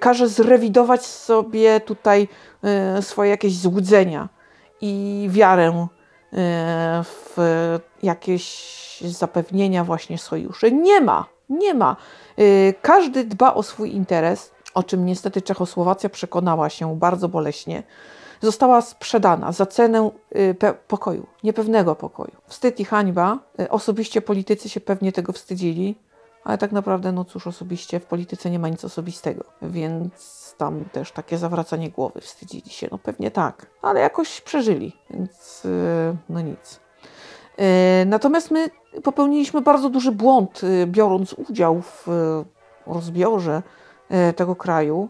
Każe 0.00 0.28
zrewidować 0.28 1.06
sobie 1.06 1.80
tutaj 1.80 2.28
swoje 3.00 3.30
jakieś 3.30 3.58
złudzenia 3.58 4.28
i 4.80 5.26
wiarę 5.30 5.86
w 7.04 7.36
jakieś 8.02 9.00
zapewnienia 9.00 9.84
właśnie 9.84 10.18
sojuszy. 10.18 10.72
Nie 10.72 11.00
ma, 11.00 11.33
nie 11.48 11.74
ma. 11.74 11.96
Y, 12.38 12.74
każdy 12.82 13.24
dba 13.24 13.54
o 13.54 13.62
swój 13.62 13.94
interes, 13.94 14.50
o 14.74 14.82
czym 14.82 15.06
niestety 15.06 15.42
Czechosłowacja 15.42 16.08
przekonała 16.08 16.70
się 16.70 16.96
bardzo 16.96 17.28
boleśnie. 17.28 17.82
Została 18.40 18.80
sprzedana 18.80 19.52
za 19.52 19.66
cenę 19.66 20.10
y, 20.36 20.56
pokoju, 20.88 21.26
niepewnego 21.42 21.94
pokoju. 21.94 22.32
Wstyd 22.46 22.80
i 22.80 22.84
hańba. 22.84 23.38
Y, 23.60 23.70
osobiście 23.70 24.22
politycy 24.22 24.68
się 24.68 24.80
pewnie 24.80 25.12
tego 25.12 25.32
wstydzili, 25.32 25.98
ale 26.44 26.58
tak 26.58 26.72
naprawdę, 26.72 27.12
no 27.12 27.24
cóż, 27.24 27.46
osobiście 27.46 28.00
w 28.00 28.06
polityce 28.06 28.50
nie 28.50 28.58
ma 28.58 28.68
nic 28.68 28.84
osobistego, 28.84 29.44
więc 29.62 30.54
tam 30.58 30.84
też 30.84 31.12
takie 31.12 31.38
zawracanie 31.38 31.90
głowy, 31.90 32.20
wstydzili 32.20 32.70
się, 32.70 32.88
no 32.92 32.98
pewnie 32.98 33.30
tak, 33.30 33.66
ale 33.82 34.00
jakoś 34.00 34.40
przeżyli, 34.40 34.92
więc 35.10 35.62
no 36.28 36.40
nic. 36.40 36.80
Natomiast 38.06 38.50
my 38.50 38.70
popełniliśmy 39.02 39.60
bardzo 39.60 39.90
duży 39.90 40.12
błąd, 40.12 40.60
e, 40.64 40.86
biorąc 40.86 41.32
udział 41.32 41.82
w 41.82 42.08
e, 42.08 42.44
rozbiorze 42.86 43.62
tego 44.36 44.56
kraju. 44.56 45.08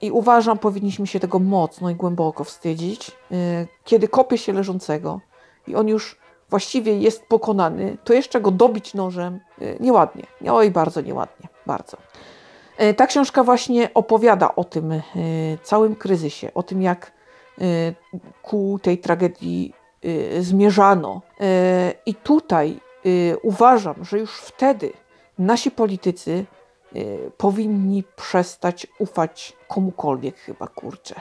I 0.00 0.10
uważam, 0.10 0.58
powinniśmy 0.58 1.06
się 1.06 1.20
tego 1.20 1.38
mocno 1.38 1.90
i 1.90 1.94
głęboko 1.94 2.44
wstydzić. 2.44 3.10
Kiedy 3.84 4.08
kopie 4.08 4.38
się 4.38 4.52
leżącego 4.52 5.20
i 5.66 5.74
on 5.74 5.88
już 5.88 6.18
właściwie 6.50 6.98
jest 6.98 7.26
pokonany, 7.26 7.96
to 8.04 8.12
jeszcze 8.12 8.40
go 8.40 8.50
dobić 8.50 8.94
nożem 8.94 9.40
nieładnie. 9.80 10.26
Oj, 10.50 10.70
bardzo 10.70 11.00
nieładnie, 11.00 11.48
bardzo. 11.66 11.96
Ta 12.96 13.06
książka 13.06 13.44
właśnie 13.44 13.94
opowiada 13.94 14.54
o 14.54 14.64
tym 14.64 15.02
całym 15.62 15.96
kryzysie, 15.96 16.50
o 16.54 16.62
tym, 16.62 16.82
jak 16.82 17.12
ku 18.42 18.78
tej 18.82 18.98
tragedii 18.98 19.72
Y, 19.72 19.81
zmierzano. 20.40 21.22
Y, 21.40 21.44
I 22.06 22.14
tutaj 22.14 22.80
y, 23.06 23.36
uważam, 23.42 24.04
że 24.04 24.18
już 24.18 24.40
wtedy 24.40 24.92
nasi 25.38 25.70
politycy 25.70 26.44
powinni 27.36 28.04
przestać 28.16 28.86
ufać 28.98 29.52
komukolwiek, 29.68 30.36
chyba 30.36 30.66
kurczę. 30.66 31.14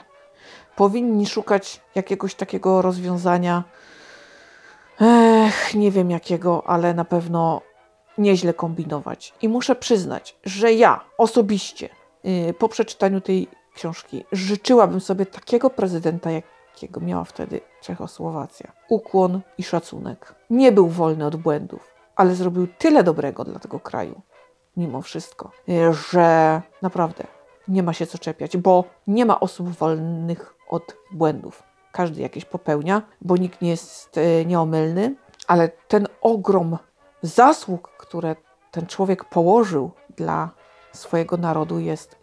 Powinni 0.75 1.27
szukać 1.27 1.81
jakiegoś 1.95 2.35
takiego 2.35 2.81
rozwiązania. 2.81 3.63
Ech, 5.01 5.75
nie 5.75 5.91
wiem 5.91 6.11
jakiego, 6.11 6.63
ale 6.67 6.93
na 6.93 7.05
pewno 7.05 7.61
nieźle 8.17 8.53
kombinować. 8.53 9.33
I 9.41 9.49
muszę 9.49 9.75
przyznać, 9.75 10.35
że 10.43 10.73
ja 10.73 11.05
osobiście 11.17 11.89
po 12.59 12.69
przeczytaniu 12.69 13.21
tej 13.21 13.47
książki 13.75 14.25
życzyłabym 14.31 15.01
sobie 15.01 15.25
takiego 15.25 15.69
prezydenta, 15.69 16.31
jak 16.31 16.43
jakiego 16.73 16.99
miała 16.99 17.23
wtedy 17.23 17.61
Czechosłowacja. 17.81 18.71
Ukłon 18.89 19.41
i 19.57 19.63
szacunek. 19.63 20.35
Nie 20.49 20.71
był 20.71 20.87
wolny 20.87 21.25
od 21.25 21.35
błędów, 21.35 21.91
ale 22.15 22.35
zrobił 22.35 22.67
tyle 22.77 23.03
dobrego 23.03 23.43
dla 23.43 23.59
tego 23.59 23.79
kraju, 23.79 24.21
mimo 24.77 25.01
wszystko, 25.01 25.51
że 26.11 26.61
naprawdę 26.81 27.23
nie 27.67 27.83
ma 27.83 27.93
się 27.93 28.07
co 28.07 28.17
czepiać, 28.17 28.57
bo 28.57 28.83
nie 29.07 29.25
ma 29.25 29.39
osób 29.39 29.69
wolnych 29.69 30.55
od 30.69 30.95
błędów. 31.11 31.63
Każdy 31.91 32.21
jakieś 32.21 32.45
popełnia, 32.45 33.01
bo 33.21 33.37
nikt 33.37 33.61
nie 33.61 33.69
jest 33.69 34.17
e, 34.17 34.45
nieomylny, 34.45 35.15
ale 35.47 35.69
ten 35.69 36.07
ogrom 36.21 36.77
zasług, 37.21 37.89
które 37.97 38.35
ten 38.71 38.85
człowiek 38.85 39.25
położył 39.25 39.91
dla 40.17 40.49
swojego 40.93 41.37
narodu, 41.37 41.79
jest 41.79 42.15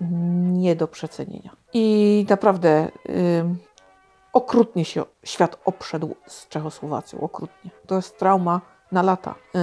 nie 0.52 0.76
do 0.76 0.88
przecenienia. 0.88 1.57
I 1.73 2.26
naprawdę. 2.28 2.90
Yy, 3.09 3.68
okrutnie 4.38 4.85
się 4.85 5.04
świat 5.25 5.59
obszedł 5.64 6.14
z 6.26 6.49
Czechosłowacją, 6.49 7.21
okrutnie. 7.21 7.71
To 7.87 7.97
jest 7.97 8.18
trauma, 8.18 8.61
na 8.92 9.02
lata. 9.02 9.35
Yy, 9.54 9.61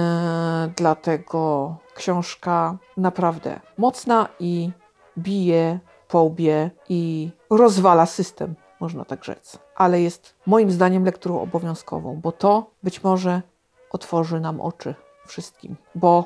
dlatego 0.76 1.76
książka 1.94 2.76
naprawdę 2.96 3.60
mocna 3.78 4.28
i 4.40 4.70
bije 5.18 5.78
po 6.08 6.22
łbie 6.22 6.70
i 6.88 7.30
rozwala 7.50 8.06
system, 8.06 8.54
można 8.80 9.04
tak 9.04 9.24
rzec. 9.24 9.58
Ale 9.76 10.00
jest 10.00 10.34
moim 10.46 10.70
zdaniem 10.70 11.04
lekturą 11.04 11.40
obowiązkową, 11.40 12.20
bo 12.22 12.32
to 12.32 12.70
być 12.82 13.02
może 13.02 13.42
otworzy 13.90 14.40
nam 14.40 14.60
oczy 14.60 14.94
wszystkim. 15.26 15.76
Bo 15.94 16.24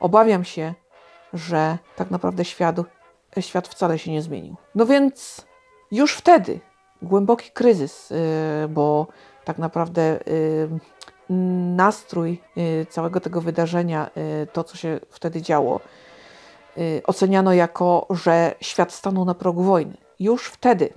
obawiam 0.00 0.44
się, 0.44 0.74
że 1.32 1.78
tak 1.96 2.10
naprawdę 2.10 2.44
świat, 2.44 2.76
świat 3.40 3.68
wcale 3.68 3.98
się 3.98 4.12
nie 4.12 4.22
zmienił. 4.22 4.56
No 4.74 4.86
więc 4.86 5.46
już 5.90 6.14
wtedy 6.14 6.60
głęboki 7.02 7.50
kryzys, 7.50 8.10
yy, 8.10 8.68
bo 8.68 9.06
tak 9.44 9.58
naprawdę 9.58 10.20
yy, 10.26 11.36
nastrój 11.76 12.40
yy, 12.56 12.86
całego 12.86 13.20
tego 13.20 13.40
wydarzenia, 13.40 14.10
to 14.52 14.64
co 14.64 14.76
się 14.76 15.00
wtedy 15.10 15.42
działo, 15.42 15.80
oceniano 17.06 17.52
jako, 17.52 18.06
że 18.10 18.54
świat 18.60 18.92
stanął 18.92 19.24
na 19.24 19.34
progu 19.34 19.62
wojny. 19.62 19.96
Już 20.20 20.46
wtedy 20.46 20.92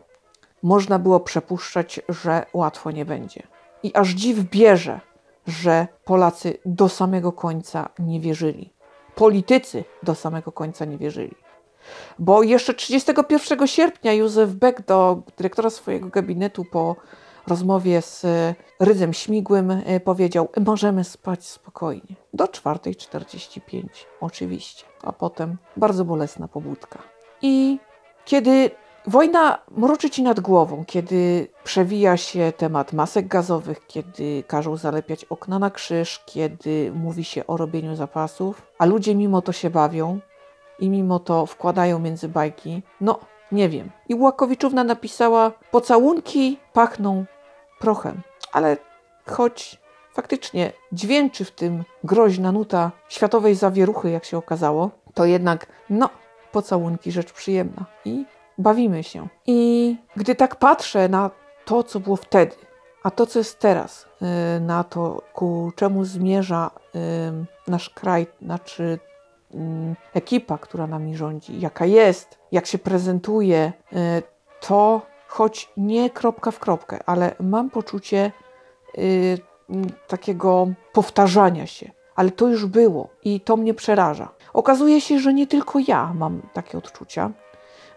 można 0.63 0.99
było 0.99 1.19
przepuszczać, 1.19 2.01
że 2.09 2.45
łatwo 2.53 2.91
nie 2.91 3.05
będzie. 3.05 3.43
I 3.83 3.93
aż 3.93 4.09
dziw 4.09 4.39
bierze, 4.39 4.99
że 5.47 5.87
Polacy 6.05 6.57
do 6.65 6.89
samego 6.89 7.31
końca 7.31 7.89
nie 7.99 8.19
wierzyli. 8.19 8.73
Politycy 9.15 9.83
do 10.03 10.15
samego 10.15 10.51
końca 10.51 10.85
nie 10.85 10.97
wierzyli. 10.97 11.35
Bo 12.19 12.43
jeszcze 12.43 12.73
31 12.73 13.67
sierpnia 13.67 14.13
Józef 14.13 14.53
Beck 14.53 14.81
do 14.81 15.21
dyrektora 15.37 15.69
swojego 15.69 16.09
gabinetu 16.09 16.65
po 16.71 16.95
rozmowie 17.47 18.01
z 18.01 18.25
Rydzem 18.79 19.13
Śmigłym 19.13 19.71
e, 19.71 19.99
powiedział: 19.99 20.47
Możemy 20.65 21.03
spać 21.03 21.45
spokojnie. 21.45 22.15
Do 22.33 22.45
4.45, 22.45 23.83
oczywiście. 24.21 24.85
A 25.03 25.11
potem 25.11 25.57
bardzo 25.77 26.05
bolesna 26.05 26.47
pobudka. 26.47 26.99
I 27.41 27.79
kiedy 28.25 28.71
Wojna 29.07 29.57
mroczy 29.71 30.09
ci 30.09 30.23
nad 30.23 30.39
głową, 30.39 30.83
kiedy 30.87 31.47
przewija 31.63 32.17
się 32.17 32.53
temat 32.57 32.93
masek 32.93 33.27
gazowych, 33.27 33.87
kiedy 33.87 34.43
każą 34.47 34.77
zalepiać 34.77 35.25
okna 35.25 35.59
na 35.59 35.69
krzyż, 35.71 36.23
kiedy 36.25 36.91
mówi 36.95 37.23
się 37.23 37.47
o 37.47 37.57
robieniu 37.57 37.95
zapasów, 37.95 38.61
a 38.77 38.85
ludzie 38.85 39.15
mimo 39.15 39.41
to 39.41 39.51
się 39.51 39.69
bawią 39.69 40.19
i 40.79 40.89
mimo 40.89 41.19
to 41.19 41.45
wkładają 41.45 41.99
między 41.99 42.29
bajki. 42.29 42.81
No, 43.01 43.19
nie 43.51 43.69
wiem. 43.69 43.89
I 44.09 44.15
Łakowiczówna 44.15 44.83
napisała: 44.83 45.51
Pocałunki 45.71 46.59
pachną 46.73 47.25
prochem, 47.79 48.21
ale 48.51 48.77
choć 49.25 49.79
faktycznie 50.13 50.71
dźwięczy 50.91 51.45
w 51.45 51.51
tym 51.51 51.83
groźna 52.03 52.51
nuta 52.51 52.91
światowej 53.09 53.55
zawieruchy, 53.55 54.09
jak 54.09 54.25
się 54.25 54.37
okazało, 54.37 54.91
to 55.13 55.25
jednak, 55.25 55.67
no, 55.89 56.09
pocałunki 56.51 57.11
rzecz 57.11 57.33
przyjemna. 57.33 57.85
I 58.05 58.25
bawimy 58.57 59.03
się. 59.03 59.27
I 59.45 59.95
gdy 60.15 60.35
tak 60.35 60.55
patrzę 60.55 61.09
na 61.09 61.31
to, 61.65 61.83
co 61.83 61.99
było 61.99 62.15
wtedy, 62.15 62.55
a 63.03 63.11
to, 63.11 63.25
co 63.25 63.39
jest 63.39 63.59
teraz, 63.59 64.05
y, 64.57 64.59
na 64.59 64.83
to, 64.83 65.21
ku 65.33 65.71
czemu 65.75 66.05
zmierza 66.05 66.71
y, 66.95 67.71
nasz 67.71 67.89
kraj, 67.89 68.27
znaczy 68.41 68.99
ekipa, 70.13 70.57
która 70.57 70.87
nami 70.87 71.17
rządzi, 71.17 71.59
jaka 71.59 71.85
jest, 71.85 72.39
jak 72.51 72.65
się 72.65 72.77
prezentuje, 72.77 73.73
to 74.61 75.01
choć 75.27 75.69
nie 75.77 76.09
kropka 76.09 76.51
w 76.51 76.59
kropkę, 76.59 76.99
ale 77.05 77.35
mam 77.39 77.69
poczucie 77.69 78.31
takiego 80.07 80.67
powtarzania 80.93 81.67
się. 81.67 81.91
Ale 82.15 82.31
to 82.31 82.47
już 82.47 82.65
było 82.65 83.09
i 83.23 83.41
to 83.41 83.57
mnie 83.57 83.73
przeraża. 83.73 84.29
Okazuje 84.53 85.01
się, 85.01 85.19
że 85.19 85.33
nie 85.33 85.47
tylko 85.47 85.79
ja 85.87 86.13
mam 86.13 86.41
takie 86.53 86.77
odczucia. 86.77 87.31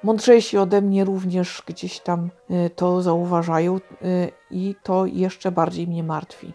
Mądrzejsi 0.02 0.58
ode 0.58 0.82
mnie 0.82 1.04
również 1.04 1.62
gdzieś 1.66 2.00
tam 2.00 2.30
y, 2.50 2.70
to 2.70 3.02
zauważają 3.02 3.76
y, 3.76 3.80
i 4.50 4.74
to 4.82 5.06
jeszcze 5.06 5.52
bardziej 5.52 5.86
mnie 5.86 6.02
martwi. 6.02 6.52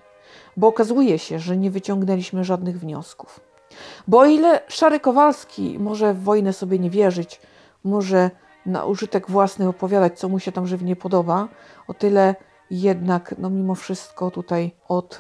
Bo 0.58 0.68
okazuje 0.68 1.20
się, 1.20 1.40
że 1.40 1.58
nie 1.58 1.72
wyciągnęliśmy 1.72 2.44
żadnych 2.44 2.80
wniosków. 2.80 3.40
Bo 4.08 4.20
o 4.20 4.26
ile 4.26 4.62
Szary 4.68 5.00
Kowalski 5.00 5.80
może 5.80 6.14
w 6.14 6.24
wojnę 6.24 6.54
sobie 6.54 6.80
nie 6.80 6.90
wierzyć, 6.90 7.42
może 7.84 8.32
na 8.66 8.86
użytek 8.86 9.30
własny 9.30 9.68
opowiadać, 9.68 10.20
co 10.20 10.30
mu 10.30 10.40
się 10.40 10.52
tam 10.52 10.68
żywnie 10.68 10.96
podoba, 10.96 11.48
o 11.88 11.94
tyle 11.94 12.36
jednak, 12.72 13.36
no 13.38 13.50
mimo 13.50 13.76
wszystko, 13.76 14.32
tutaj 14.32 14.72
od 14.88 15.18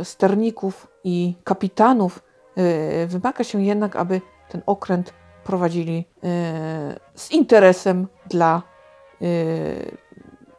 y, 0.00 0.04
sterników 0.04 0.86
i 1.04 1.34
kapitanów 1.44 2.22
y, 2.58 3.06
wymaga 3.06 3.44
się 3.44 3.62
jednak, 3.62 3.96
aby 3.96 4.20
ten 4.48 4.62
okręt 4.66 5.12
prowadzili 5.44 6.04
e, 6.24 7.00
z 7.14 7.30
interesem 7.30 8.06
dla 8.26 8.62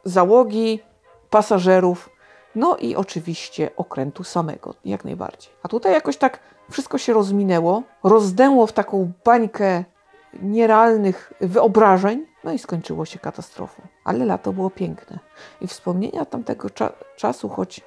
załogi, 0.04 0.80
pasażerów, 1.30 2.10
no 2.54 2.76
i 2.76 2.96
oczywiście 2.96 3.70
okrętu 3.76 4.24
samego, 4.24 4.74
jak 4.84 5.04
najbardziej. 5.04 5.52
A 5.62 5.68
tutaj 5.68 5.92
jakoś 5.92 6.16
tak 6.16 6.40
wszystko 6.70 6.98
się 6.98 7.12
rozminęło, 7.12 7.82
rozdęło 8.04 8.66
w 8.66 8.72
taką 8.72 9.12
bańkę 9.24 9.84
nierealnych 10.42 11.32
wyobrażeń, 11.40 12.26
no 12.44 12.52
i 12.52 12.58
skończyło 12.58 13.04
się 13.04 13.18
katastrofą. 13.18 13.82
Ale 14.04 14.24
lato 14.24 14.52
było 14.52 14.70
piękne. 14.70 15.18
I 15.60 15.66
wspomnienia 15.66 16.24
tamtego 16.24 16.70
cza 16.70 16.92
czasu, 17.16 17.48
choć 17.48 17.80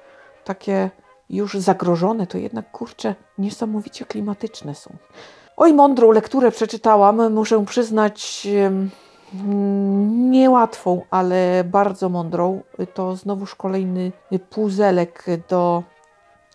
takie 0.44 0.90
już 1.30 1.58
zagrożone, 1.58 2.26
to 2.26 2.38
jednak 2.38 2.70
kurczę, 2.70 3.14
niesamowicie 3.38 4.04
klimatyczne 4.04 4.74
są. 4.74 4.90
Oj, 5.56 5.74
mądrą 5.74 6.10
lekturę 6.10 6.50
przeczytałam, 6.50 7.32
muszę 7.32 7.64
przyznać, 7.64 8.48
niełatwą, 10.30 11.02
ale 11.10 11.64
bardzo 11.64 12.08
mądrą. 12.08 12.62
To 12.94 13.16
znowuż 13.16 13.54
kolejny 13.54 14.12
puzelek 14.50 15.24
do 15.48 15.82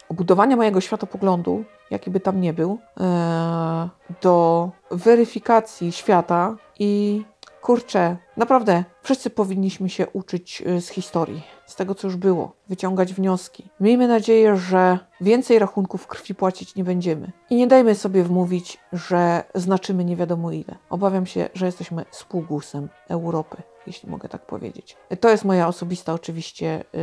budowania 0.09 0.55
mojego 0.55 0.81
światopoglądu, 0.81 1.63
jaki 1.91 2.11
by 2.11 2.19
tam 2.19 2.41
nie 2.41 2.53
był, 2.53 2.77
e, 2.99 3.89
do 4.21 4.69
weryfikacji 4.91 5.91
świata 5.91 6.55
i 6.79 7.23
kurczę, 7.61 8.17
naprawdę, 8.37 8.83
wszyscy 9.01 9.29
powinniśmy 9.29 9.89
się 9.89 10.07
uczyć 10.07 10.63
y, 10.67 10.81
z 10.81 10.89
historii, 10.89 11.43
z 11.65 11.75
tego, 11.75 11.95
co 11.95 12.07
już 12.07 12.15
było, 12.15 12.51
wyciągać 12.69 13.13
wnioski. 13.13 13.69
Miejmy 13.79 14.07
nadzieję, 14.07 14.55
że 14.55 14.99
więcej 15.21 15.59
rachunków 15.59 16.07
krwi 16.07 16.35
płacić 16.35 16.75
nie 16.75 16.83
będziemy. 16.83 17.31
I 17.49 17.55
nie 17.55 17.67
dajmy 17.67 17.95
sobie 17.95 18.23
wmówić, 18.23 18.77
że 18.93 19.43
znaczymy 19.55 20.05
nie 20.05 20.15
wiadomo 20.15 20.51
ile. 20.51 20.75
Obawiam 20.89 21.25
się, 21.25 21.49
że 21.53 21.65
jesteśmy 21.65 22.05
spółgłosem 22.11 22.89
Europy, 23.07 23.57
jeśli 23.87 24.09
mogę 24.09 24.29
tak 24.29 24.45
powiedzieć. 24.45 24.97
To 25.19 25.29
jest 25.29 25.45
moja 25.45 25.67
osobista 25.67 26.13
oczywiście 26.13 26.83
yy, 26.93 26.99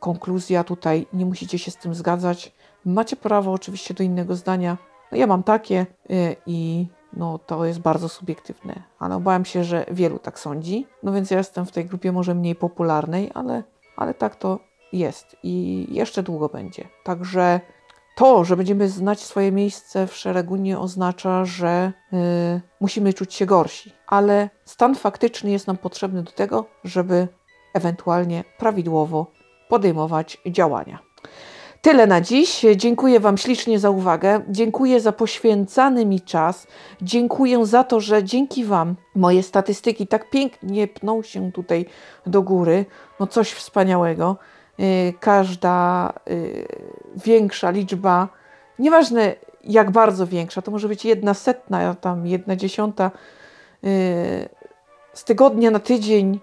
konkluzja 0.00 0.64
tutaj. 0.64 1.06
Nie 1.12 1.26
musicie 1.26 1.58
się 1.58 1.70
z 1.70 1.76
tym 1.76 1.94
zgadzać. 1.94 2.52
Macie 2.84 3.16
prawo 3.16 3.52
oczywiście 3.52 3.94
do 3.94 4.04
innego 4.04 4.36
zdania. 4.36 4.76
No 5.12 5.18
ja 5.18 5.26
mam 5.26 5.42
takie 5.42 5.86
yy, 6.08 6.36
i 6.46 6.86
no 7.12 7.38
to 7.38 7.64
jest 7.64 7.80
bardzo 7.80 8.08
subiektywne, 8.08 8.82
ale 8.98 9.16
obawiam 9.16 9.44
się, 9.44 9.64
że 9.64 9.86
wielu 9.90 10.18
tak 10.18 10.38
sądzi. 10.38 10.86
No 11.02 11.12
więc 11.12 11.30
ja 11.30 11.38
jestem 11.38 11.66
w 11.66 11.72
tej 11.72 11.84
grupie 11.84 12.12
może 12.12 12.34
mniej 12.34 12.54
popularnej, 12.54 13.30
ale, 13.34 13.62
ale 13.96 14.14
tak 14.14 14.36
to 14.36 14.58
jest 14.92 15.36
i 15.42 15.86
jeszcze 15.90 16.22
długo 16.22 16.48
będzie. 16.48 16.88
Także 17.04 17.60
to, 18.16 18.44
że 18.44 18.56
będziemy 18.56 18.88
znać 18.88 19.20
swoje 19.20 19.52
miejsce 19.52 20.06
w 20.06 20.16
szeregu, 20.16 20.56
nie 20.56 20.78
oznacza, 20.78 21.44
że 21.44 21.92
yy, 22.12 22.18
musimy 22.80 23.14
czuć 23.14 23.34
się 23.34 23.46
gorsi, 23.46 23.92
ale 24.06 24.50
stan 24.64 24.94
faktyczny 24.94 25.50
jest 25.50 25.66
nam 25.66 25.76
potrzebny 25.76 26.22
do 26.22 26.32
tego, 26.32 26.64
żeby 26.84 27.28
ewentualnie 27.74 28.44
prawidłowo 28.58 29.26
podejmować 29.68 30.38
działania. 30.46 30.98
Tyle 31.84 32.06
na 32.06 32.20
dziś. 32.20 32.66
Dziękuję 32.76 33.20
Wam 33.20 33.38
ślicznie 33.38 33.78
za 33.78 33.90
uwagę. 33.90 34.40
Dziękuję 34.48 35.00
za 35.00 35.12
poświęcany 35.12 36.06
mi 36.06 36.20
czas. 36.20 36.66
Dziękuję 37.02 37.66
za 37.66 37.84
to, 37.84 38.00
że 38.00 38.24
dzięki 38.24 38.64
Wam 38.64 38.94
moje 39.14 39.42
statystyki 39.42 40.06
tak 40.06 40.30
pięknie 40.30 40.88
pną 40.88 41.22
się 41.22 41.52
tutaj 41.52 41.86
do 42.26 42.42
góry. 42.42 42.86
No 43.20 43.26
coś 43.26 43.52
wspaniałego. 43.52 44.36
Y, 44.80 45.14
każda 45.20 46.12
y, 46.30 46.66
większa 47.24 47.70
liczba, 47.70 48.28
nieważne 48.78 49.34
jak 49.64 49.90
bardzo 49.90 50.26
większa, 50.26 50.62
to 50.62 50.70
może 50.70 50.88
być 50.88 51.04
jedna 51.04 51.34
setna, 51.34 51.94
tam 51.94 52.26
jedna 52.26 52.56
dziesiąta 52.56 53.10
y, 53.84 54.48
z 55.14 55.24
tygodnia 55.24 55.70
na 55.70 55.78
tydzień 55.78 56.40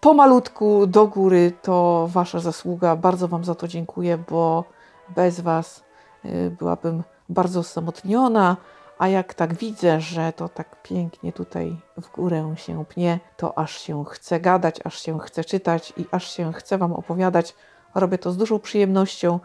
pomalutku 0.00 0.86
do 0.86 1.06
góry 1.06 1.52
to 1.62 2.08
Wasza 2.12 2.40
zasługa. 2.40 2.96
Bardzo 2.96 3.28
Wam 3.28 3.44
za 3.44 3.54
to 3.54 3.68
dziękuję, 3.68 4.18
bo 4.30 4.64
bez 5.08 5.40
Was 5.40 5.84
y, 6.24 6.56
byłabym 6.58 7.02
bardzo 7.28 7.60
osamotniona. 7.60 8.56
A 8.98 9.08
jak 9.08 9.34
tak 9.34 9.54
widzę, 9.54 10.00
że 10.00 10.32
to 10.32 10.48
tak 10.48 10.82
pięknie 10.82 11.32
tutaj 11.32 11.76
w 11.96 12.10
górę 12.12 12.54
się 12.56 12.84
pnie, 12.84 13.20
to 13.36 13.58
aż 13.58 13.78
się 13.78 14.04
chce 14.04 14.40
gadać, 14.40 14.80
aż 14.84 15.02
się 15.02 15.18
chce 15.18 15.44
czytać 15.44 15.92
i 15.96 16.06
aż 16.10 16.34
się 16.34 16.52
chce 16.52 16.78
Wam 16.78 16.92
opowiadać. 16.92 17.54
Robię 17.94 18.18
to 18.18 18.32
z 18.32 18.36
dużą 18.36 18.58
przyjemnością 18.58 19.40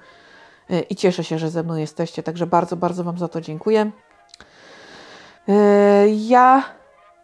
e, 0.70 0.80
i 0.80 0.96
cieszę 0.96 1.24
się, 1.24 1.39
że 1.39 1.50
ze 1.50 1.63
mną 1.63 1.76
jesteście, 1.76 2.24
także 2.24 2.48
bardzo, 2.48 2.76
bardzo 2.76 3.04
Wam 3.04 3.18
za 3.18 3.28
to 3.28 3.41
dziękuję. 3.41 3.91
E, 5.48 6.08
Ja 6.08 6.63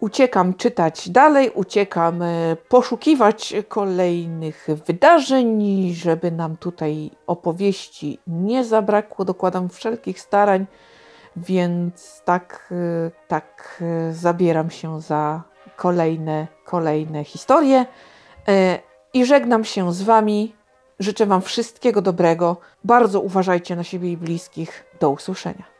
uciekam 0.01 0.53
czytać 0.53 1.09
dalej, 1.09 1.51
uciekam 1.53 2.21
e, 2.21 2.55
poszukiwać 2.69 3.53
kolejnych 3.67 4.67
wydarzeń, 4.87 5.93
żeby 5.93 6.31
nam 6.31 6.57
tutaj 6.57 7.11
opowieści 7.27 8.19
nie 8.27 8.65
zabrakło. 8.65 9.25
Dokładam 9.25 9.69
wszelkich 9.69 10.19
starań, 10.19 10.65
więc 11.35 12.21
tak, 12.25 12.69
e, 12.71 13.11
tak 13.27 13.81
e, 13.81 14.13
zabieram 14.13 14.69
się 14.69 15.01
za 15.01 15.43
kolejne, 15.75 16.47
kolejne 16.65 17.23
historie 17.23 17.85
i 19.13 19.25
żegnam 19.25 19.63
się 19.63 19.93
z 19.93 20.01
Wami. 20.01 20.55
Życzę 20.99 21.25
Wam 21.25 21.41
wszystkiego 21.41 22.01
dobrego. 22.01 22.57
Bardzo 22.83 23.21
uważajcie 23.21 23.75
na 23.75 23.83
siebie 23.83 24.11
i 24.11 24.17
bliskich. 24.17 24.85
Do 24.99 25.09
usłyszenia. 25.09 25.70